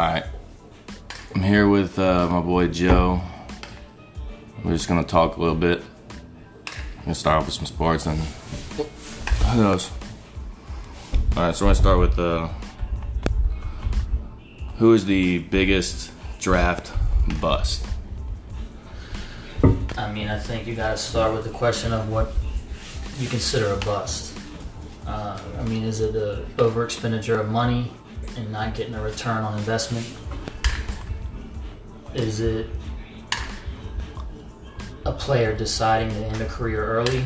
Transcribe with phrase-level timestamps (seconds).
[0.00, 0.24] right.
[1.34, 3.20] I'm here with uh, my boy Joe.
[4.64, 5.82] We're just gonna talk a little bit.
[6.98, 9.90] I'm gonna start off with some sports and who knows.
[11.36, 12.48] All right, so I'm gonna start with uh,
[14.78, 16.92] who is the biggest draft
[17.40, 17.86] bust?
[19.96, 22.32] I mean, I think you got to start with the question of what
[23.18, 24.38] you consider a bust.
[25.06, 27.92] Uh, I mean, is it a over expenditure of money
[28.36, 30.06] and not getting a return on investment?
[32.14, 32.68] Is it
[35.04, 37.24] a player deciding to end a career early?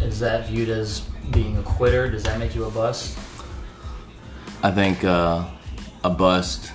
[0.00, 2.10] Is that viewed as being a quitter?
[2.10, 3.18] Does that make you a bust?
[4.62, 5.44] I think uh,
[6.04, 6.72] a bust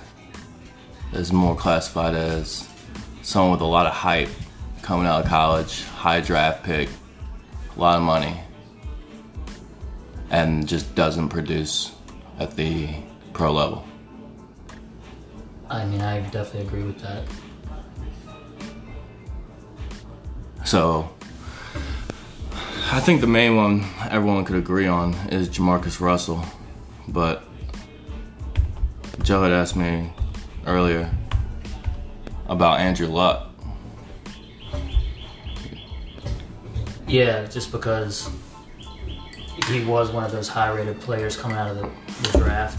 [1.12, 2.68] is more classified as
[3.22, 4.28] someone with a lot of hype
[4.82, 6.88] coming out of college, high draft pick,
[7.76, 8.40] a lot of money,
[10.30, 11.92] and just doesn't produce
[12.38, 12.88] at the
[13.32, 13.84] pro level.
[15.68, 17.24] I mean, I definitely agree with that.
[20.64, 21.10] So,
[22.92, 26.44] I think the main one everyone could agree on is Jamarcus Russell,
[27.08, 27.44] but
[29.22, 30.12] Joe had asked me
[30.66, 31.10] earlier
[32.46, 33.48] about Andrew Luck.
[37.06, 38.28] Yeah, just because
[39.66, 42.78] he was one of those high rated players coming out of the, the draft.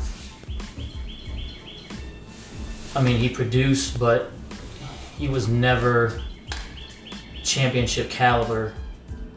[2.95, 4.31] I mean, he produced, but
[5.17, 6.21] he was never
[7.43, 8.73] championship caliber.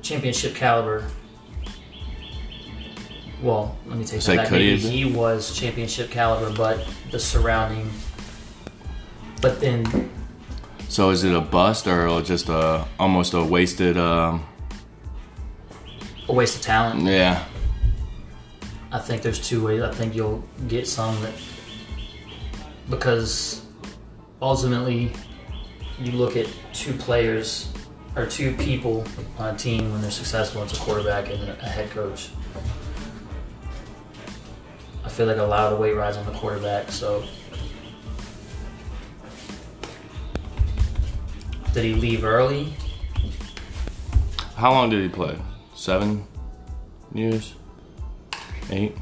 [0.03, 1.07] Championship caliber.
[3.43, 4.53] Well, let me take Say that back.
[4.53, 7.91] Maybe he was championship caliber, but the surrounding.
[9.41, 10.11] But then
[10.89, 13.97] So is it a bust or just a almost a wasted?
[13.99, 14.47] Um,
[16.29, 17.03] a waste of talent.
[17.03, 17.45] yeah,
[18.93, 19.83] I think there's two ways.
[19.83, 21.35] I think you'll get some that
[22.89, 23.65] because
[24.41, 25.13] ultimately
[25.99, 27.73] you look at two players
[28.17, 29.05] or two people
[29.39, 30.63] on a team when they're successful.
[30.63, 32.31] It's a quarterback and a head coach.
[35.05, 36.91] I feel like a lot of the weight rides on the quarterback.
[36.91, 37.25] So
[41.73, 42.75] did he leave early?
[44.57, 45.37] How long did he play?
[45.75, 46.25] Seven
[47.13, 47.55] years?
[48.71, 48.97] Eight?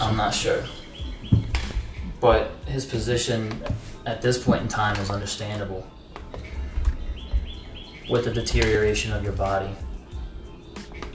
[0.00, 0.64] I'm not sure.
[2.20, 3.62] But his position
[4.06, 5.86] at this point in time is understandable.
[8.10, 9.70] With the deterioration of your body.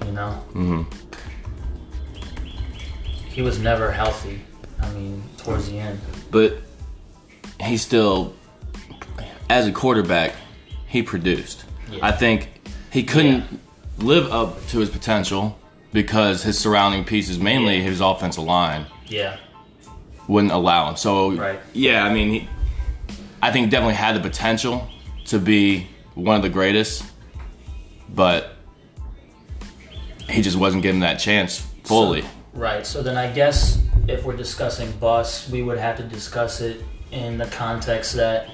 [0.06, 0.32] You know?
[0.54, 0.84] hmm
[3.30, 4.42] He was never healthy.
[4.82, 6.00] I mean, towards the end.
[6.32, 6.58] But
[7.62, 8.34] he still,
[9.50, 10.34] as a quarterback,
[10.88, 11.66] he produced.
[11.92, 12.06] Yeah.
[12.06, 12.62] I think
[12.92, 13.60] he couldn't
[14.02, 15.58] live up to his potential
[15.92, 17.84] because his surrounding pieces, mainly Yeah.
[17.84, 19.38] his offensive line, Yeah.
[20.28, 20.96] wouldn't allow him.
[20.96, 21.60] So Right.
[21.74, 22.48] yeah, I mean, he,
[23.42, 24.88] I think definitely had the potential
[25.26, 27.04] to be one of the greatest,
[28.14, 28.56] but
[30.30, 32.24] he just wasn't given that chance fully.
[32.54, 32.86] Right.
[32.86, 37.38] So then I guess if we're discussing bus, we would have to discuss it in
[37.38, 38.50] the context that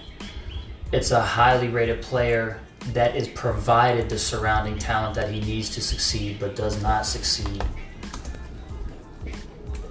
[0.91, 2.59] it's a highly rated player
[2.93, 7.63] that is provided the surrounding talent that he needs to succeed but does not succeed.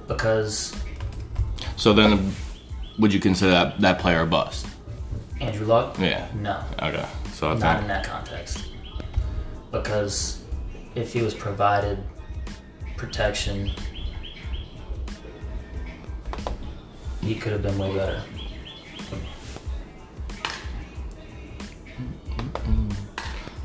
[0.06, 0.74] Because
[1.76, 2.32] so then,
[2.98, 4.66] would you consider that, that player a bust?
[5.40, 5.98] Andrew Luck?
[5.98, 6.28] Yeah.
[6.34, 6.62] No.
[6.80, 7.06] Okay.
[7.32, 8.70] So I Not think in that context.
[9.72, 10.42] Because
[10.94, 11.98] if he was provided
[12.96, 13.72] protection,
[17.20, 18.22] he could have been way better.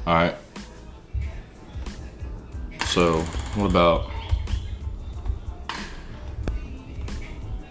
[0.09, 0.35] All right.
[2.87, 3.21] So,
[3.53, 4.09] what about?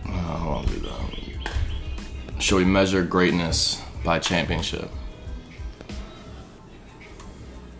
[0.06, 2.41] Uh, hold on, do that.
[2.41, 4.88] Shall we measure greatness by championship?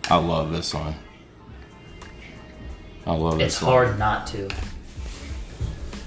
[0.09, 0.95] I love this one.
[3.07, 3.71] I love this It's one.
[3.71, 4.49] hard not to.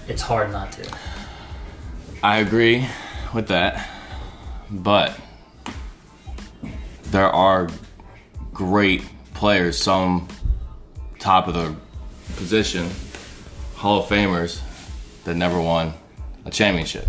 [0.08, 0.94] It's hard not to.
[2.22, 2.87] I agree
[3.32, 3.88] with that,
[4.70, 5.19] but
[7.04, 7.70] there are
[8.67, 9.03] great
[9.35, 10.29] players, some
[11.19, 11.75] top of the
[12.37, 12.88] position,
[13.75, 14.61] Hall of Famers
[15.25, 15.93] that never won
[16.44, 17.09] a championship.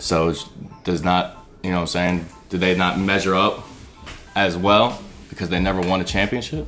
[0.00, 0.34] So
[0.82, 2.28] does not, you know what I'm saying?
[2.48, 3.64] Do they not measure up
[4.34, 6.66] as well because they never won a championship?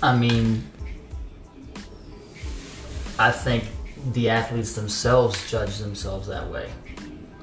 [0.00, 0.64] I mean,
[3.18, 3.64] I think
[4.12, 6.70] the athletes themselves judge themselves that way.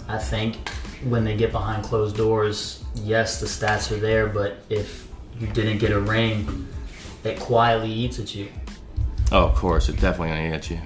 [0.08, 0.56] I think
[1.04, 5.08] when they get behind closed doors, yes, the stats are there, but if
[5.40, 6.68] you didn't get a ring,
[7.24, 8.50] it quietly eats at you.
[9.32, 10.80] Oh, of course, it's definitely gonna get you.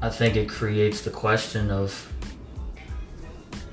[0.00, 2.12] I think it creates the question of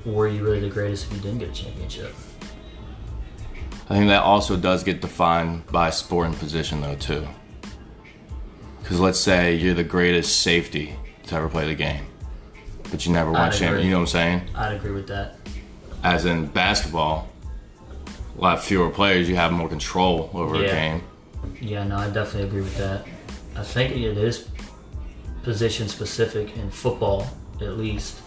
[0.04, 2.14] were you really the greatest if you didn't get a championship?
[3.88, 7.26] I think that also does get defined by sport and position, though, too.
[8.80, 12.06] Because let's say you're the greatest safety to ever play the game,
[12.90, 13.72] but you never won I'd champion.
[13.74, 13.84] agree.
[13.84, 14.42] You know what I'm saying?
[14.54, 15.36] I'd agree with that.
[16.02, 17.28] As in basketball,
[18.36, 21.02] a lot fewer players, you have more control over a game.
[21.60, 23.06] Yeah, no, I definitely agree with that.
[23.56, 24.48] I think it is
[25.42, 27.26] position specific in football,
[27.60, 28.18] at least.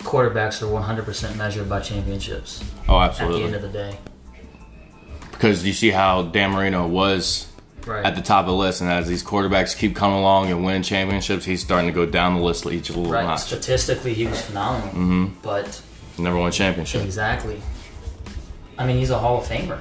[0.00, 0.66] Quarterbacks are
[1.04, 3.44] 100% measured by championships Oh, absolutely.
[3.44, 3.98] at the end of the day.
[5.32, 7.46] because you see how Dan Marino was
[7.86, 8.04] Right.
[8.04, 10.82] at the top of the list, and as these quarterbacks keep coming along and winning
[10.82, 13.24] championships, he's starting to go down the list each little right.
[13.24, 13.40] notch.
[13.40, 14.88] Statistically, he was phenomenal.
[14.88, 15.26] Mm-hmm.
[15.42, 15.80] But
[16.18, 17.02] Never won a championship.
[17.02, 17.62] exactly.
[18.76, 19.80] I mean, he's a Hall of Famer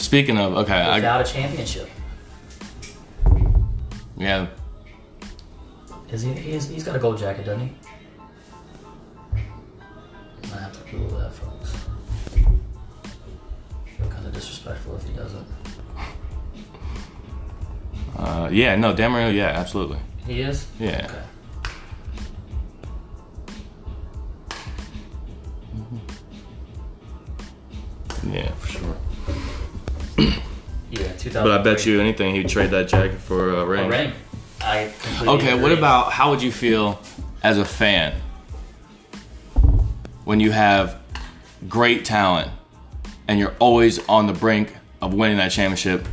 [0.00, 1.88] Speaking of, okay, I, without a championship.
[4.16, 4.46] yeah,
[6.10, 6.32] Is he?
[6.32, 7.74] He's, he's got a gold jacket, doesn't he?
[14.40, 15.46] Disrespectful if he doesn't.
[18.16, 20.66] uh, yeah, no, Dan Marino, yeah, absolutely, He is.
[20.78, 21.06] yeah.
[21.06, 21.22] Okay.
[28.30, 28.96] Yeah, for sure.
[30.90, 31.32] Yeah, 2000.
[31.42, 33.86] But I bet you anything he'd trade that jacket for a ring.
[33.86, 34.12] A ring.
[34.60, 37.00] I Okay, what about how would you feel
[37.42, 38.12] as a fan
[40.24, 41.00] when you have
[41.68, 42.50] great talent
[43.30, 46.04] and you're always on the brink of winning that championship,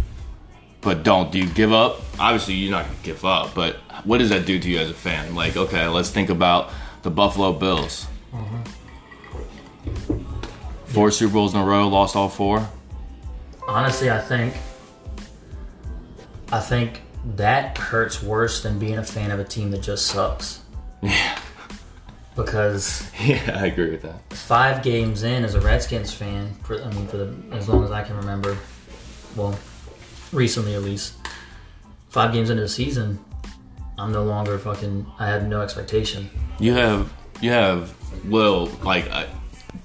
[0.81, 1.31] but don't?
[1.31, 1.99] Do you give up?
[2.19, 4.93] Obviously, you're not gonna give up, but what does that do to you as a
[4.93, 5.33] fan?
[5.33, 6.71] Like, okay, let's think about
[7.01, 8.05] the Buffalo Bills.
[8.31, 8.63] Mm-hmm.
[10.85, 12.69] Four Super Bowls in a row, lost all four.
[13.67, 14.53] Honestly, I think.
[16.51, 17.01] I think
[17.35, 20.61] that hurts worse than being a fan of a team that just sucks.
[21.01, 21.39] Yeah,
[22.37, 24.31] Because yeah, I agree with that.
[24.31, 27.91] five games in as a Redskins fan, for, I mean, for the as long as
[27.91, 28.57] I can remember,
[29.35, 29.57] well,
[30.31, 31.15] recently at least,
[32.09, 33.19] five games into the season,
[33.97, 35.05] I'm no longer fucking.
[35.19, 36.29] I have no expectation.
[36.59, 37.11] You have
[37.41, 37.93] you have
[38.25, 39.25] little like uh,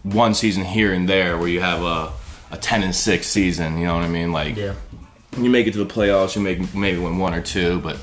[0.02, 2.12] one season here and there where you have a
[2.50, 3.78] a ten and six season.
[3.78, 4.32] You know what I mean?
[4.32, 4.74] Like Yeah,
[5.38, 7.96] you make it to the playoffs, you make maybe win one or two, but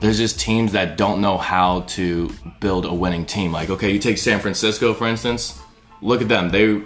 [0.00, 3.52] there's just teams that don't know how to build a winning team.
[3.52, 5.58] Like okay, you take San Francisco for instance.
[6.02, 6.82] Look at them; they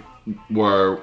[0.49, 1.01] were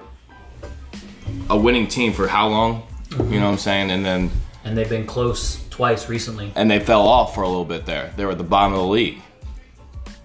[1.50, 2.86] a winning team for how long?
[3.10, 3.90] You know what I'm saying?
[3.90, 4.30] And then
[4.64, 6.52] and they've been close twice recently.
[6.56, 8.12] and they fell off for a little bit there.
[8.16, 9.20] They were at the bottom of the league.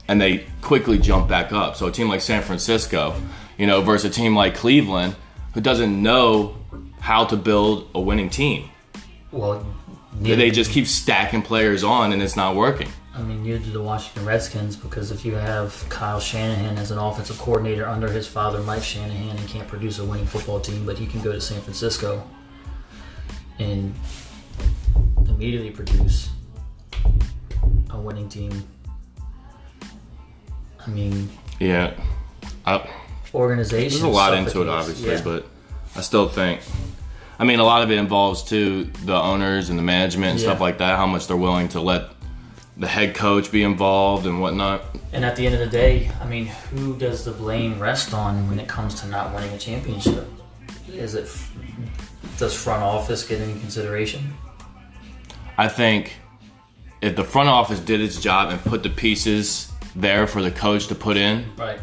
[0.07, 1.77] And they quickly jumped back up.
[1.77, 3.15] So a team like San Francisco,
[3.57, 5.15] you know, versus a team like Cleveland,
[5.53, 6.57] who doesn't know
[7.00, 8.69] how to build a winning team.
[9.31, 9.65] Well,
[10.23, 12.89] They just keep stacking players on and it's not working.
[13.15, 16.97] I mean, neither do the Washington Redskins because if you have Kyle Shanahan as an
[16.97, 20.97] offensive coordinator under his father, Mike Shanahan, and can't produce a winning football team, but
[20.97, 22.27] he can go to San Francisco
[23.59, 23.93] and
[25.27, 26.29] immediately produce
[27.91, 28.63] a winning team.
[30.86, 31.93] I mean, Yeah.
[32.65, 32.89] I,
[33.33, 33.89] organization.
[33.89, 35.21] there's a lot into it, obviously, Yeah.
[35.24, 35.45] but
[35.95, 36.62] I still think.
[37.39, 40.61] I mean, a lot of it involves too the owners and the management and stuff
[40.61, 40.97] like that.
[40.97, 42.09] How much they're willing to let
[42.77, 44.83] the head coach be involved and whatnot.
[45.11, 48.47] And at the end of the day, I mean, who does the blame rest on
[48.49, 50.27] when it comes to not winning a championship?
[50.91, 51.29] Is it
[52.37, 54.33] does front office get any consideration?
[55.57, 56.13] I think
[57.01, 60.87] if the front office did its job and put the pieces there for the coach
[60.87, 61.79] to put in, Right.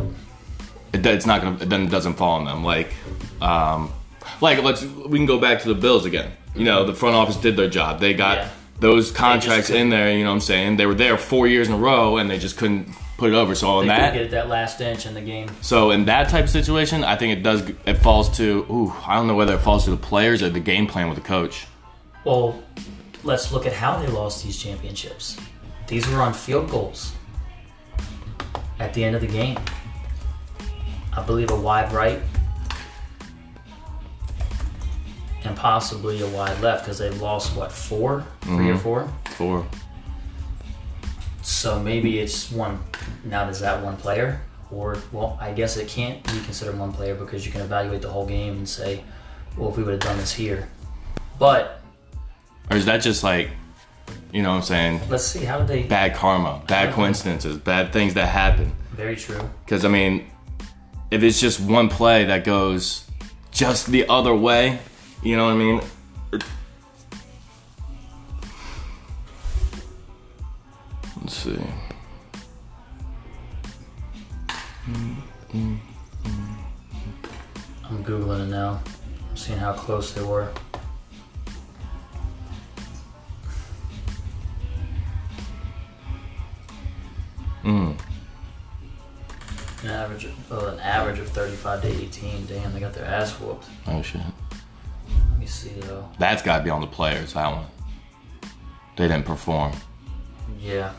[0.92, 1.58] it, it's not gonna.
[1.60, 2.64] It doesn't fall on them.
[2.64, 2.92] Like,
[3.40, 3.92] um,
[4.40, 6.32] like let's we can go back to the Bills again.
[6.54, 8.00] You know, the front office did their job.
[8.00, 8.48] They got Yeah.
[8.80, 10.10] those contracts in there.
[10.12, 10.76] You know what I'm saying?
[10.76, 13.54] They were there four years in a row and they just couldn't put it over.
[13.54, 15.48] So in They that, get that last inch in the game.
[15.60, 17.62] so in that type of situation, I think it does.
[17.86, 18.66] It falls to.
[18.70, 21.16] Ooh, I don't know whether it falls to the players or the game plan with
[21.18, 21.66] the coach.
[22.24, 22.62] Well,
[23.22, 25.36] let's look at how they lost these championships.
[25.86, 27.12] These were on field goals
[28.78, 29.58] at the end of the game.
[31.16, 32.20] I believe a wide right
[35.44, 38.76] and possibly a wide left because they lost what 4 three or mm-hmm.
[38.78, 39.12] four.
[39.30, 39.66] four.
[41.42, 42.78] So maybe it's one.
[43.24, 47.14] Now does that one player, or well, I guess it can't be considered one player
[47.14, 49.02] because you can evaluate the whole game and say,
[49.56, 50.68] well, if we would have done this here,
[51.38, 51.80] but
[52.70, 53.50] or is that just like,
[54.32, 55.00] you know what I'm saying?
[55.08, 55.82] let's see how did they.
[55.84, 58.72] bad karma, bad coincidences, bad things that happen.
[58.92, 59.40] Very true.
[59.64, 60.30] Because I mean,
[61.10, 63.10] if it's just one play that goes
[63.50, 64.78] just the other way.
[65.22, 65.80] You know what I mean?
[71.20, 71.58] Let's see.
[77.84, 78.80] I'm googling it now.
[79.28, 80.50] I'm seeing how close they were.
[87.62, 87.94] Mm.
[89.82, 92.46] An average, of, well, an average of 35 to 18.
[92.46, 93.66] Damn, they got their ass whooped.
[93.86, 94.22] Oh shit.
[95.60, 96.08] See though.
[96.18, 97.34] That's got to be on the players.
[97.34, 97.66] That one.
[98.96, 99.72] They didn't perform.
[100.60, 100.92] Yeah,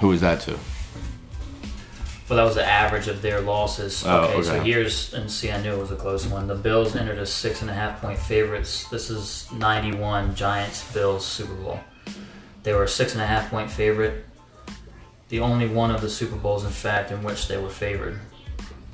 [0.00, 0.58] Who was that to?
[2.28, 4.04] Well, that was the average of their losses.
[4.06, 6.46] Oh, okay, so here's and see, I knew it was a close one.
[6.46, 8.88] The Bills entered as six and a half point favorites.
[8.90, 11.80] This is '91 Giants Bills Super Bowl.
[12.62, 14.26] They were a six and a half point favorite.
[15.30, 18.18] The only one of the Super Bowls, in fact, in which they were favored,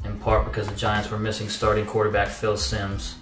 [0.04, 3.16] in part because the Giants were missing starting quarterback Phil Simms,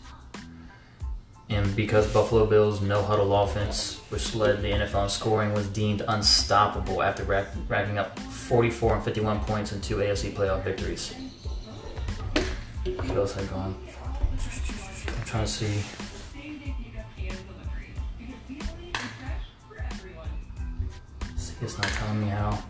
[1.48, 6.02] and because Buffalo Bills' no huddle offense, which led the NFL in scoring, was deemed
[6.08, 11.14] unstoppable after rack, racking up 44 and 51 points in two AFC playoff victories.
[12.84, 13.76] What else had gone?
[15.06, 15.50] I'm trying to.
[15.50, 15.84] See,
[21.60, 22.62] it's not telling me how.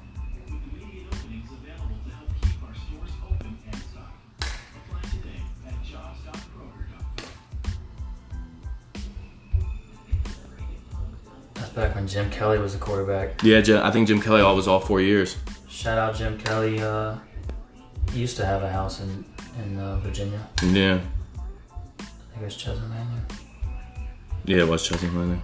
[12.09, 13.43] Jim Kelly was the quarterback.
[13.43, 15.37] Yeah, Jim, I think Jim Kelly all was all four years.
[15.69, 16.81] Shout out Jim Kelly.
[16.81, 17.17] Uh,
[18.13, 19.25] he used to have a house in
[19.65, 20.49] in uh, Virginia.
[20.63, 21.01] Yeah.
[21.99, 23.27] I think it was Chesney Manning.
[24.45, 25.43] Yeah, it was Chelsea Manning.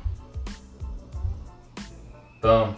[2.41, 2.77] Boom.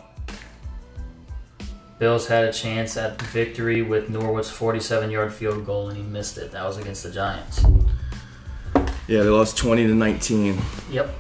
[1.99, 6.51] Bills had a chance at victory with Norwood's 47-yard field goal, and he missed it.
[6.51, 7.63] That was against the Giants.
[9.07, 10.59] Yeah, they lost 20 to 19.
[10.91, 11.15] Yep,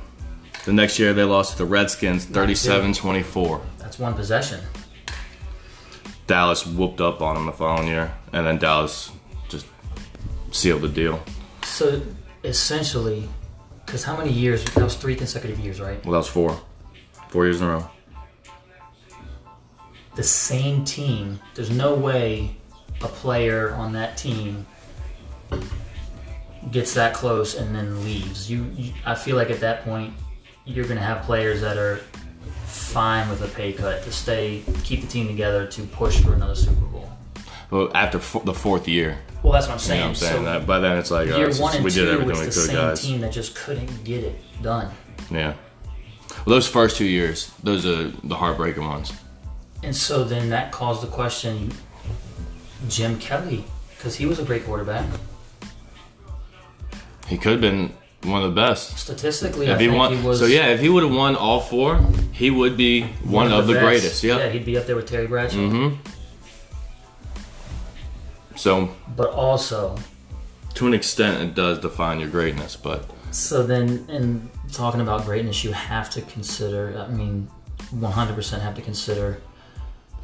[0.70, 3.60] The next year they lost to the Redskins 37-24.
[3.78, 4.60] that's one possession.
[6.28, 9.10] Dallas whooped up on them the following year, and then Dallas
[9.48, 9.66] just
[10.52, 11.24] sealed the deal.
[11.64, 12.00] So
[12.44, 13.28] essentially,
[13.84, 14.62] because how many years?
[14.62, 16.00] That was three consecutive years, right?
[16.04, 16.62] Well, that was four.
[17.30, 17.90] Four years in a row.
[20.14, 21.40] the same team.
[21.56, 22.56] There's no way
[23.02, 24.66] a player on that team
[26.70, 28.48] gets that close and then leaves.
[28.48, 30.14] You, you I feel like at that point
[30.64, 32.00] you're going to have players that are
[32.66, 36.54] fine with a pay cut to stay, keep the team together to push for another
[36.54, 37.10] Super Bowl.
[37.70, 40.00] But after f- the fourth year, Well, that's what I'm you saying.
[40.00, 40.36] know what I'm saying?
[40.36, 42.30] so that, by then it's like, year uh, right, one and we two, did everything
[42.30, 43.02] it's we the could, same guys.
[43.02, 44.90] team that just couldn't get it done.
[45.30, 45.54] Yeah.
[46.30, 49.12] Well, those first two years, those are the heartbreaking ones.
[49.82, 51.72] And so then that caused the question
[52.88, 53.64] Jim Kelly,
[53.96, 55.06] because he was a great quarterback.
[57.28, 58.98] He could have been one of the best.
[58.98, 61.36] Statistically, I If he think won, he was so yeah, if he would have won
[61.36, 62.00] all four,
[62.32, 63.84] he would be one, of the, best.
[63.84, 64.22] greatest.
[64.24, 64.48] Yeah, Yeah.
[64.50, 65.56] he'd be up there with Terry Bradshaw.
[65.58, 65.96] Mm-hmm.
[68.56, 69.96] So But also,
[70.74, 75.64] to an extent, it does define your greatness, but so then in talking about greatness,
[75.64, 76.98] you have to consider.
[76.98, 77.48] I mean,
[77.94, 79.40] 100% have to consider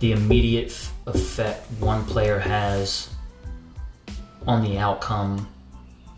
[0.01, 3.09] the immediate f- effect one player has
[4.47, 5.49] on the outcome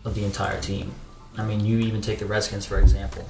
[0.03, 0.93] of the entire team.
[1.39, 3.25] I mean, you even take the Redskins for example.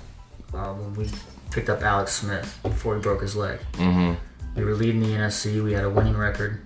[0.54, 1.10] Uh, when we
[1.52, 3.60] picked up Alex Smith before he broke his leg.
[3.76, 4.14] hmm
[4.56, 5.64] We were leading the NFC.
[5.64, 6.66] We had a winning record.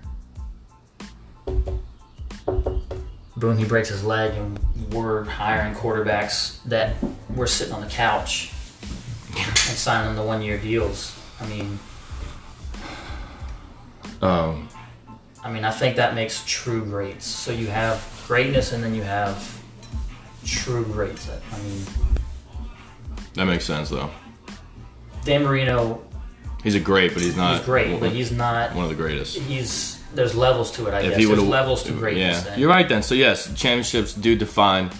[3.36, 4.58] Boom, he breaks his leg, and
[4.92, 6.94] we're hiring quarterbacks that
[7.34, 8.52] were sitting on the couch
[9.36, 11.18] and signing them to one year deals.
[11.40, 11.78] I mean,
[14.22, 14.68] um,
[15.42, 17.26] I mean, I think that makes true greats.
[17.26, 19.62] So you have greatness, and then you have
[20.44, 21.28] true greats.
[21.28, 21.82] I mean,
[23.34, 24.10] that makes sense though.
[25.24, 26.02] Dan Marino,
[26.62, 28.74] He's a great, but he's not he's great, but he's not.
[28.74, 29.36] one of the greatest.
[29.38, 30.94] He's there's levels to it.
[30.94, 32.42] I If guess he there's levels to greatness.
[32.44, 32.58] Yeah, then.
[32.60, 33.02] you're right then.
[33.02, 34.90] So yes, championships do define.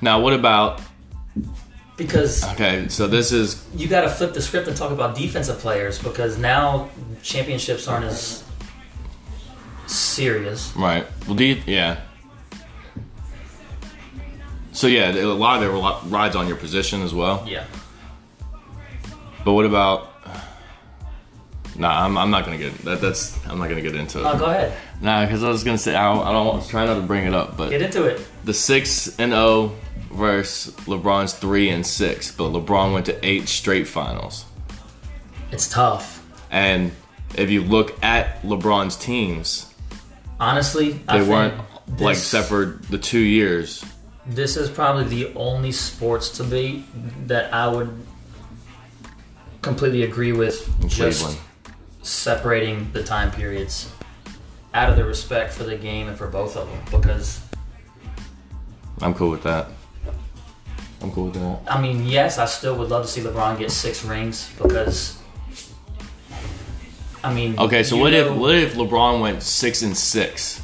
[0.00, 0.80] Now, what about?
[1.96, 5.58] because Okay, so this is you got to flip the script and talk about defensive
[5.58, 6.88] players because now
[7.22, 8.42] championships aren't as
[9.86, 10.74] serious.
[10.76, 11.06] right.
[11.26, 12.00] Well, do you, yeah.
[14.80, 17.44] So yeah, a lot of it rel- rides on your position as well.
[17.46, 17.66] Yeah.
[19.44, 20.08] But what about?
[21.76, 23.02] Nah, I'm, I'm not gonna get that.
[23.02, 24.24] That's I'm not gonna get into it.
[24.24, 24.72] Oh, go ahead.
[25.02, 27.02] Nah, because I was gonna say I don't, I don't want to try not to
[27.02, 28.26] bring it up, but Get into it.
[28.44, 29.76] the six and O
[30.12, 34.46] versus LeBron's three and six, but LeBron went to eight straight finals.
[35.52, 36.26] It's tough.
[36.50, 36.92] And
[37.34, 39.74] if you look at LeBron's teams,
[40.40, 41.54] Honestly, they I weren't
[41.98, 43.84] like except for the two years.
[44.26, 46.84] This is probably the only sports debate
[47.26, 47.90] that I would
[49.62, 50.68] completely agree with.
[50.88, 51.38] Just
[52.02, 53.92] separating the time periods
[54.72, 57.40] out of the respect for the game and for both of them because
[59.00, 59.68] I'm cool with that.
[61.02, 61.60] I'm cool with that.
[61.66, 65.16] I mean, yes, I still would love to see LeBron get six rings because.
[67.22, 70.62] I mean, Okay, so what if what if LeBron went six and six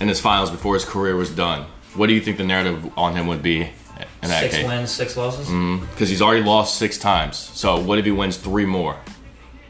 [0.00, 1.66] in his finals before his career was done?
[1.94, 4.66] What do you think the narrative on him would be in that six case?
[4.66, 5.46] wins, six losses?
[5.90, 7.36] Because he's already lost six times.
[7.36, 8.96] So what if he wins three more?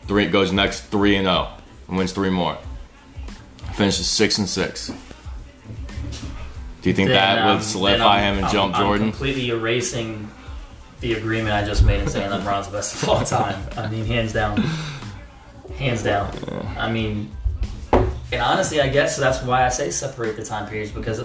[0.06, 1.48] Three goes next three and zero
[1.88, 2.58] and wins three more.
[3.74, 4.88] Finishes six and six.
[6.82, 9.10] Do you think Then, that um, would solidify him and I'm- jump I'm Jordan?
[9.10, 10.28] completely erasing
[11.00, 13.60] the agreement I just made and saying LeBron's the best of all time.
[13.76, 14.56] I mean, hands down,
[15.76, 16.32] hands down.
[16.78, 17.30] I mean,
[17.92, 21.20] and honestly, I guess that's why I say separate the time periods because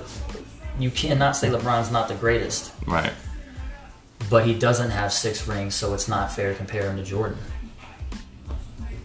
[0.79, 3.13] you cannot say LeBron's not the greatest, Right.
[4.29, 7.37] but he doesn't have six rings, so it's not fair to compare him to Jordan.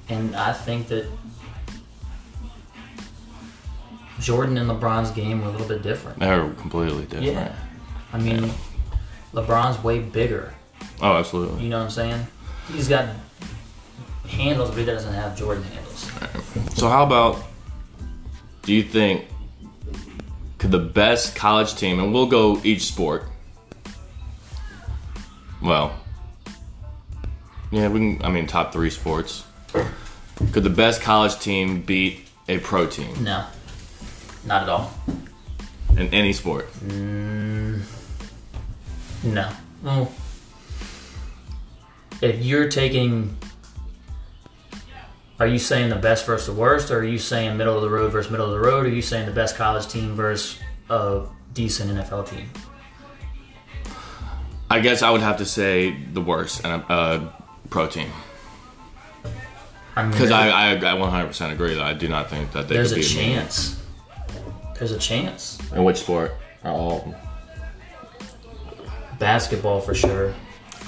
[0.09, 1.07] And I think that
[4.21, 6.19] Jordan and LeBron's game were a little bit different.
[6.19, 7.25] They're completely different.
[7.27, 7.55] Yeah.
[8.13, 8.53] I mean,
[9.33, 10.55] LeBron's way bigger.
[11.01, 11.63] Oh, absolutely.
[11.65, 12.27] You know what I'm saying?
[12.73, 13.09] He's got
[14.29, 16.11] handles, but he doesn't have Jordan handles.
[16.77, 17.43] So how about
[18.63, 19.25] do you think
[20.71, 23.25] the best college team and we'll go each sport.
[25.63, 25.95] Well,
[27.71, 29.45] yeah, we can I mean top 3 sports.
[30.53, 33.45] Could the best college team beat a pro team No,
[34.45, 34.93] not at all.
[35.97, 36.73] in any sport?
[36.85, 37.83] Mm,
[39.25, 39.49] no.
[39.83, 40.13] Well,
[42.21, 43.37] if you're taking,
[45.43, 47.91] are you saying the best versus the worst, or are you saying middle of the
[47.91, 50.61] road versus middle of the road, or are you saying the best college team versus
[50.89, 52.49] a decent NFL team?
[54.71, 58.09] I guess I would have to say the worst and a, a pro team.
[59.97, 62.69] I mean, Because I, I, I, I 100% agree that I do not think that
[62.69, 63.83] they there's a chance.
[64.79, 65.59] There's a chance.
[65.73, 66.37] In which sport?
[66.63, 67.15] Are all of them?
[69.19, 70.35] Basketball for sure.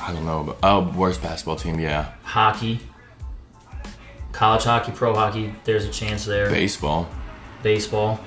[0.01, 0.45] I don't know.
[0.45, 2.13] But, oh, worst basketball team, yeah.
[2.23, 2.79] Hockey.
[4.35, 6.51] College hockey, pro hockey, there's a chance there.
[6.51, 7.09] Baseball.
[7.63, 8.19] baseball.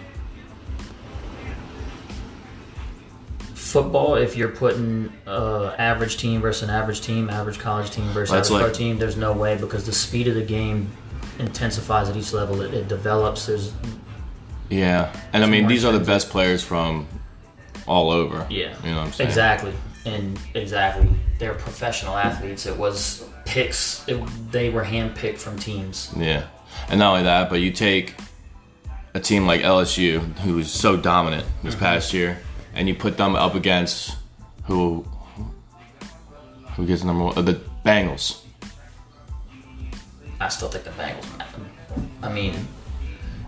[3.53, 8.33] Football, if you're putting uh, average team versus an average team, average college team versus
[8.33, 10.89] That's average pro team, there's no way because the speed of the game
[11.39, 12.61] intensifies at each level.
[12.61, 13.45] It, it develops.
[13.45, 13.73] There's
[14.69, 15.13] Yeah.
[15.33, 17.05] And I mean, these are the best players from
[17.85, 18.47] all over.
[18.49, 19.27] yeah, You know what I'm saying?
[19.27, 19.73] exactly,
[20.05, 21.09] and exactly.
[21.37, 22.65] They're professional athletes.
[22.65, 24.07] It was picks.
[24.07, 26.13] It, they were handpicked from teams.
[26.17, 26.47] Yeah.
[26.89, 28.15] And not only that, but you take
[29.13, 31.83] a team like LSU, who was so dominant this Mm-hmm.
[31.83, 32.39] past year,
[32.75, 34.15] and you put them up against
[34.65, 35.05] who
[36.75, 37.37] who gets number one?
[37.37, 38.41] Uh, the Bengals.
[40.39, 41.25] I still think the Bengals.
[42.21, 42.53] I mean,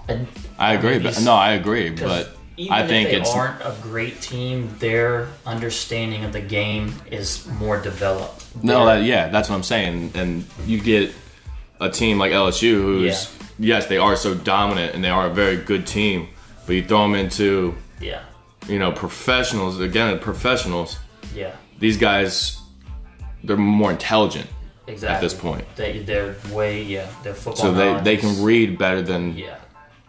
[0.07, 3.61] and I agree, but no, I agree, but Even I think if they it's aren't
[3.61, 8.43] a great team, their understanding of the game is more developed.
[8.61, 10.11] no, that yeah, that's what I'm saying.
[10.13, 11.13] And you get
[11.79, 15.55] a team like LSU, who's yes, they are so dominant and they are a very
[15.55, 16.27] good team,
[16.65, 18.23] but you throw them into yeah,
[18.67, 20.99] you know professionals again, professionals.
[21.33, 22.59] yeah, These guys,
[23.45, 24.49] they're more intelligent.
[24.85, 25.15] exactly.
[25.15, 25.63] At this point.
[25.77, 27.55] they they're way yeah, their football.
[27.55, 29.37] So they, knowledge they can read better than.
[29.37, 29.55] Yeah,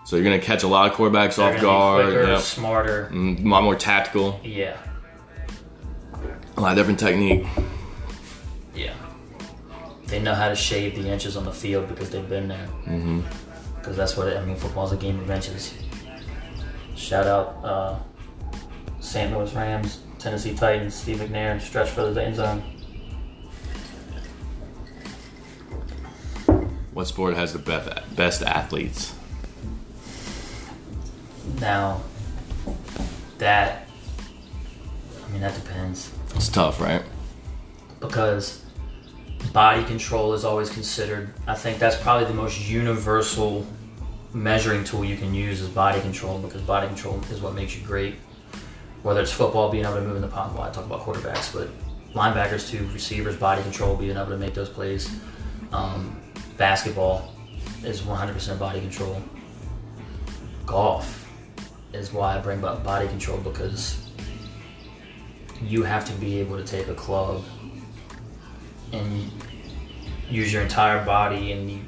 [0.05, 2.05] So you're gonna catch a lot of quarterbacks they're off guard.
[2.07, 2.41] quicker, Yep.
[2.41, 3.09] smarter.
[3.13, 4.41] Mm, A lot more tactical.
[4.43, 4.77] Yeah,
[6.57, 7.47] A lot of different technique.
[8.75, 8.93] yeah.
[10.07, 12.67] They know how to shave the inches on the field because they've been there.
[12.87, 13.21] Mm-hmm.
[13.79, 14.57] Because that's what it, I mean.
[14.57, 15.73] Football's a game of inches.
[16.97, 17.97] Shout out uh,
[19.01, 19.33] St.
[19.33, 22.63] Louis Rams, Tennessee Titans, Steve McNair, stretch for the end zone.
[26.93, 29.15] What sport has the best best athletes?
[31.61, 32.01] Now,
[33.39, 33.89] that,
[35.25, 36.13] I mean, that depends.
[36.35, 37.03] It's tough, right?
[38.01, 38.65] Because
[39.53, 43.67] body control is always considered, I think that's probably the most universal
[44.33, 47.85] measuring tool you can use is body control because body control is what makes you
[47.85, 48.15] great.
[49.03, 51.53] Whether it's football, being able to move in the pocket, well, I talk about quarterbacks,
[51.53, 51.69] but
[52.15, 55.11] linebackers too, receivers, body control, being able to make those plays.
[55.73, 56.21] Um,
[56.57, 57.33] basketball
[57.83, 59.23] is 100% body control.
[60.67, 61.20] Golf
[61.93, 64.11] is why I bring up body control because
[65.63, 67.45] you have to be able to take a club
[68.93, 69.31] and
[70.31, 71.81] use your entire body and you,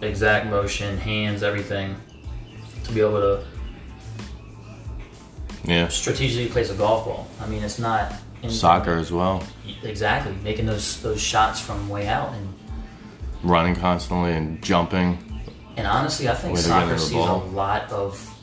[0.00, 1.96] exact motion, hands, everything
[2.84, 3.44] to be able to
[5.64, 5.88] Yeah.
[5.88, 7.26] strategically place a golf ball.
[7.42, 9.42] I mean, it's not anything- Soccer as well.
[9.82, 12.54] Exactly, making those those shots from way out, and
[13.42, 15.18] Running constantly and jumping.
[15.76, 18.35] and honestly, I think Way to get soccer sees a lot of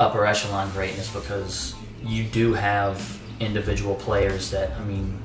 [0.00, 5.18] upper echelon greatness because you do have individual players that I mean,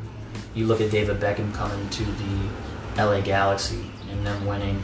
[0.53, 4.81] you look at David Beckham coming to the LA Galaxy and then winning.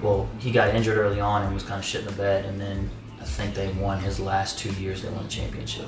[0.00, 2.60] Well, he got injured early on and was kind of shit in the bed, and
[2.60, 5.02] then I think they won his last two years.
[5.02, 5.86] They won the championship.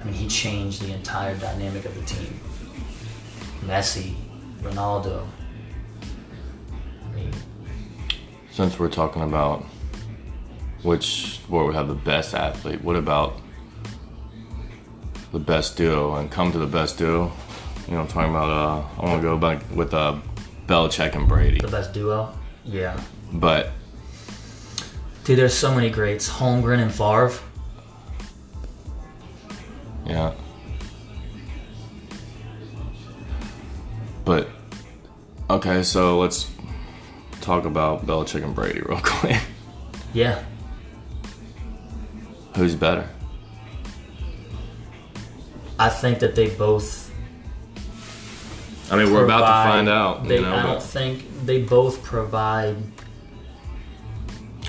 [0.00, 2.38] I mean, he changed the entire dynamic of the team.
[3.62, 4.14] Messi,
[4.60, 5.26] Ronaldo.
[7.04, 7.32] I mean,
[8.50, 9.64] Since we're talking about
[10.86, 13.34] which sport would have the best athlete, what about
[15.32, 16.14] the best duo?
[16.14, 17.32] And come to the best duo.
[17.88, 18.48] You know, I'm talking about.
[18.50, 20.18] Uh, I want to go back with uh,
[20.66, 21.58] Belichick and Brady.
[21.58, 22.32] the best duo.
[22.64, 22.98] Yeah.
[23.32, 23.70] But
[25.24, 26.28] Dude, there's so many greats.
[26.28, 27.32] Holmgren and Favre.
[30.06, 30.32] yeah.
[34.24, 34.48] But
[35.50, 36.50] okay, so let's
[37.40, 39.40] talk about Belichick and Brady real quick.
[40.12, 40.44] Yeah.
[42.56, 43.08] Who's better?
[45.78, 47.12] I think that they both.
[48.90, 50.24] I mean, we're about to find out.
[50.26, 52.76] They, you know, I don't but- think they both provide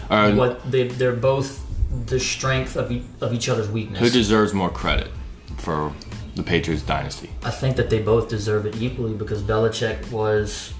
[0.10, 1.64] right, what they they're both
[2.08, 4.00] the strength of, e- of each other's weakness.
[4.02, 5.10] Who deserves more credit
[5.58, 5.94] for
[6.36, 7.30] the Patriots dynasty?
[7.44, 10.74] I think that they both deserve it equally because Belichick was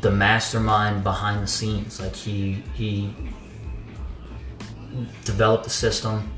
[0.00, 2.00] the mastermind behind the scenes.
[2.00, 3.12] Like he he
[5.24, 6.30] developed the system.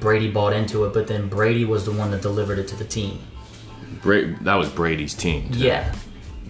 [0.00, 2.84] Brady bought into it, but then Brady was the one that delivered it to the
[2.84, 3.20] team.
[4.02, 5.50] Bra- that was Brady's team.
[5.52, 5.58] too.
[5.60, 5.94] Yeah.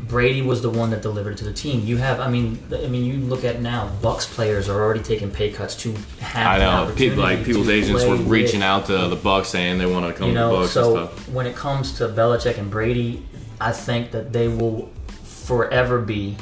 [0.08, 1.84] Brady was the one that delivered it to the team.
[1.86, 5.30] You have, I mean, I mean, you look at now, Bucs players are already taking
[5.30, 6.46] pay cuts to have.
[6.46, 6.94] I the know.
[6.94, 10.12] People like people's agents were reaching with- out to the Bucs saying they want to
[10.12, 11.28] come you to know, the Bucs so and stuff.
[11.28, 13.24] when it comes to Belichick and Brady,
[13.60, 14.90] I think that they will
[15.24, 16.36] forever be.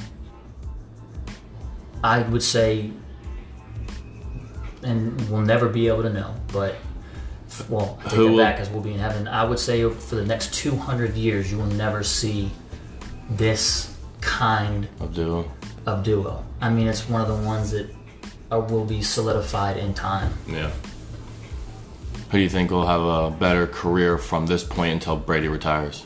[2.03, 2.93] I would say,
[4.83, 6.75] and we'll never be able to know, but
[7.69, 9.27] well, I take Who that will- back as we'll be in heaven.
[9.29, 12.51] I would say for the next two hundred years, you will never see
[13.29, 15.51] this kind Abdul.
[15.87, 16.45] of duo.
[16.61, 17.89] I mean, it's one of the ones that
[18.53, 20.33] uh, will be solidified in time.
[20.49, 20.71] Yeah.
[22.31, 26.05] Who do you think will have a better career from this point until Brady retires?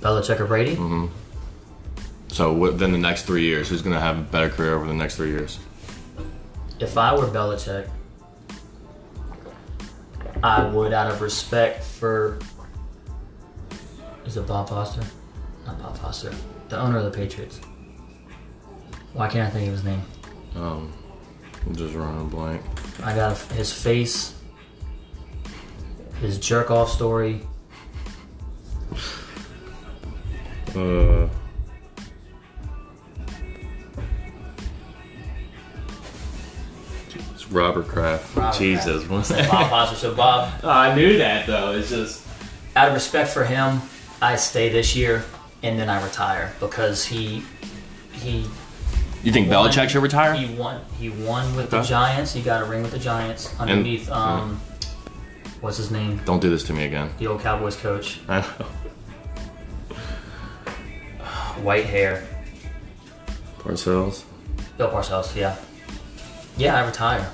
[0.00, 0.72] Belichick or Brady?
[0.76, 1.06] Mm-hmm.
[2.28, 4.94] So within the next three years, who's going to have a better career over the
[4.94, 5.58] next three years?
[6.80, 7.88] If I were Belichick,
[10.42, 12.38] I would, out of respect for,
[14.24, 15.02] is it Bob Foster?
[15.66, 16.32] Not Bob Foster,
[16.68, 17.60] the owner of the Patriots.
[19.12, 20.02] Why can't I think of his name?
[20.56, 20.92] Um,
[21.66, 22.62] I'm just running blank.
[23.02, 24.34] I got his face,
[26.20, 27.42] his jerk off story.
[30.74, 31.28] Uh,
[37.50, 38.36] Robert Kraft.
[38.36, 39.50] Robert Jesus, Kraft.
[39.50, 39.96] Bob Foster.
[39.96, 41.72] So Bob, I knew that though.
[41.72, 42.26] It's just
[42.76, 43.80] out of respect for him,
[44.22, 45.24] I stay this year
[45.62, 47.42] and then I retire because he
[48.12, 48.46] he
[49.22, 50.34] you think One- Belichick should retire?
[50.34, 50.80] He won.
[50.98, 52.32] He won with the Giants.
[52.32, 54.10] He got a ring with the Giants underneath.
[54.10, 54.60] um,
[55.60, 56.20] what's his name?
[56.24, 57.10] Don't do this to me again.
[57.18, 58.20] The old Cowboys coach.
[58.28, 58.66] I know.
[61.62, 62.26] White hair.
[63.58, 64.24] Parcells.
[64.78, 65.36] Bill Parcells.
[65.36, 65.56] Yeah.
[66.56, 67.30] Yeah, I retire.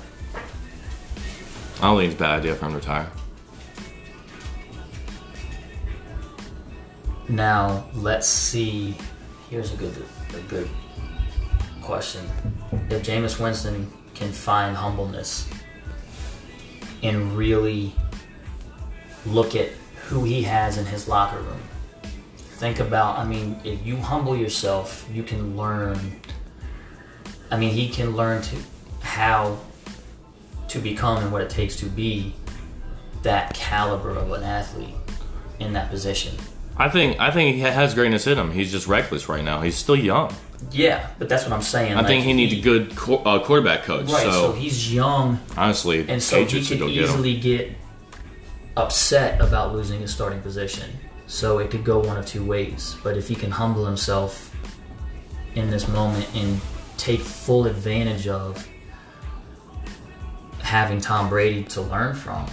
[1.79, 3.11] I don't think it's a bad idea for him to retire.
[7.29, 8.95] Now let's see.
[9.49, 9.95] Here's a good,
[10.33, 10.69] a good
[11.81, 12.25] question.
[12.89, 15.47] If Jameis Winston can find humbleness
[17.03, 17.93] and really
[19.25, 19.69] look at
[20.07, 21.61] who he has in his locker room,
[22.57, 23.19] think about.
[23.19, 25.99] I mean, if you humble yourself, you can learn.
[27.51, 28.55] I mean, he can learn to
[29.01, 29.59] how
[30.69, 32.33] to become and what it takes to be
[33.23, 34.95] that caliber of an athlete
[35.59, 36.35] in that position.
[36.77, 38.51] I think I think he has greatness in him.
[38.51, 39.61] He's just reckless right now.
[39.61, 40.33] He's still young.
[40.71, 41.93] Yeah, but that's what I'm saying.
[41.93, 44.09] I think like, he needs a good qu- uh, quarterback coach.
[44.09, 47.39] Right, so, so, he's young, honestly, and so he Patriots should could go get easily
[47.39, 47.71] get
[48.75, 50.89] upset about losing his starting position.
[51.27, 52.95] So it could go one of two ways.
[53.03, 54.55] But if he can humble himself
[55.55, 56.59] in this moment and
[56.97, 58.67] take full advantage of
[60.67, 62.45] having Tom Brady to learn from,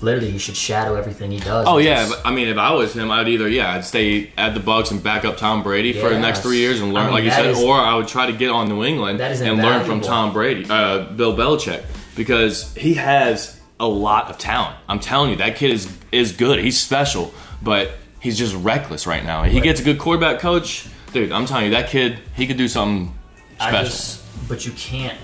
[0.00, 1.66] literally, he should shadow everything he does.
[1.68, 4.54] Oh yeah, but, I mean, if I was him, I'd either yeah, I'd stay at
[4.54, 7.06] the Bucs and back up Tom Brady for the next three years and learn, I
[7.06, 9.18] mean, like you that said, is- or I would try to get on New England
[9.20, 10.06] That is and learn from invaluable.
[10.08, 11.84] Tom Brady, uh, Bill Belichick.
[12.16, 14.76] because he has a lot of talent.
[14.88, 16.58] I'm telling you, that kid is is good.
[16.60, 19.42] He's special, but he's just reckless right now.
[19.42, 21.32] He gets a good quarterback coach, dude.
[21.32, 23.12] I'm telling you, that kid he could do something
[23.56, 23.76] special.
[23.78, 25.16] I just, but you can't,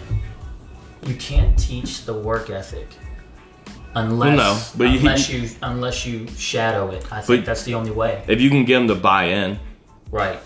[1.05, 2.89] you can't teach the work ethic
[3.95, 7.05] unless, no, but you- unless you, unless you shadow it.
[7.13, 8.23] I think that's the only way.
[8.29, 9.59] if you can get them to buy in,
[10.11, 10.39] Right.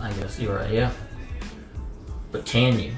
[0.00, 0.70] I guess you're right.
[0.70, 0.90] Yeah.
[2.30, 2.92] But can you?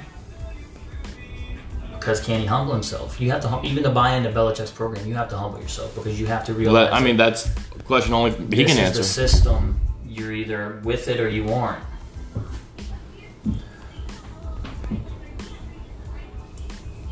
[1.92, 3.20] Because can he humble himself?
[3.20, 5.06] You have to hum- even to buy into Belichick's program.
[5.06, 6.90] You have to humble yourself because you have to realize.
[6.90, 7.46] let, I mean, that's
[7.78, 8.98] a question only he this can is answer.
[8.98, 9.80] the system.
[10.08, 11.84] You're either with it or you aren't.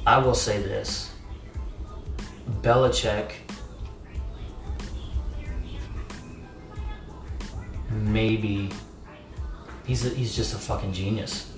[0.09, 1.13] I will say this.
[2.63, 3.33] Belichick
[7.91, 8.71] maybe
[9.85, 11.53] he's a, he's just a fucking genius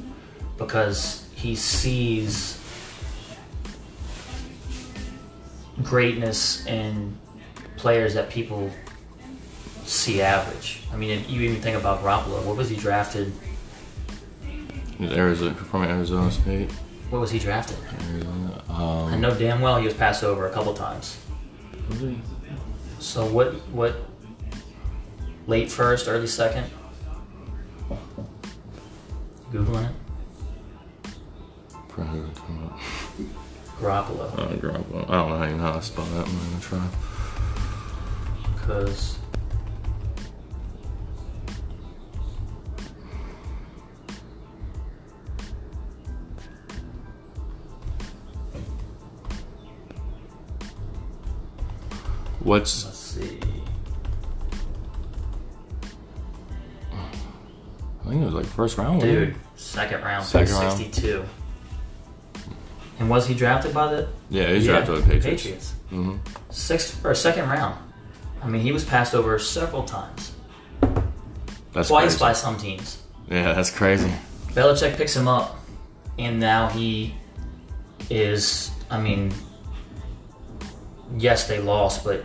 [0.58, 2.60] because he sees
[5.84, 7.16] greatness in
[7.76, 8.68] players that people
[9.84, 10.82] see average.
[10.92, 12.44] I mean, you even think about Garoppolo.
[12.44, 13.32] What was he drafted?
[15.00, 16.68] Arizona from Arizona State.
[17.10, 17.76] What was he drafted?
[18.08, 21.18] Arizona, I um, know damn well he was passed over a couple times.
[23.00, 23.54] So what?
[23.72, 23.96] What?
[25.46, 26.70] Late first, early second.
[29.52, 29.94] Googling it.
[31.88, 32.20] Probably,
[33.80, 35.10] Garoppolo, uh, Garoppolo.
[35.10, 36.28] I don't know even how to spell that.
[36.28, 36.88] I'm gonna try.
[38.54, 39.18] because
[52.40, 53.38] What's let's see.
[56.92, 59.00] I think it was like first round.
[59.00, 60.78] Dude, second round, Second round.
[60.78, 61.24] 62.
[62.98, 65.74] And was he drafted by the Yeah, he's drafted by the Patriots.
[65.90, 66.16] mm-hmm
[66.50, 67.78] Sixth or second round.
[68.42, 70.32] I mean, he was passed over several times,
[71.72, 72.18] That's twice crazy.
[72.18, 73.02] by some teams.
[73.30, 74.10] Yeah, that's crazy.
[74.48, 75.58] Belichick picks him up,
[76.18, 77.14] and now he
[78.08, 78.70] is.
[78.90, 79.32] I mean,
[81.16, 82.24] yes, they lost, but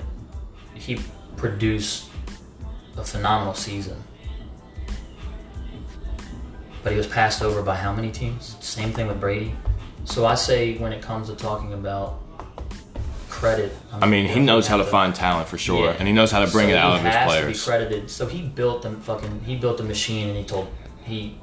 [0.73, 0.99] he
[1.37, 2.09] produced
[2.97, 4.01] a phenomenal season.
[6.83, 8.55] But he was passed over by how many teams?
[8.59, 9.55] Same thing with Brady.
[10.03, 12.21] So I say when it comes to talking about
[13.27, 15.95] credit, I mean, he knows how to find talent for sure, Yeah.
[15.97, 17.63] and he knows how to bring so it out of his has players.
[17.63, 18.11] To be credited.
[18.11, 20.67] So he built the fucking he built the machine and he told
[21.03, 21.39] he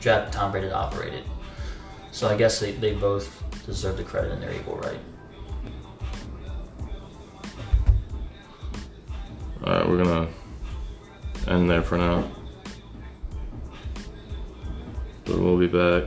[0.00, 1.24] drafted Tom Brady to operate it.
[2.12, 4.98] So I guess they, they both deserve the credit and they're equal, right?
[9.64, 10.28] All right, we're gonna
[11.46, 12.28] end there for now,
[15.24, 16.04] but we'll be back.